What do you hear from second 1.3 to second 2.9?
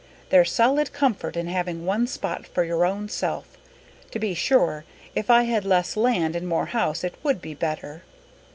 in having one spot for your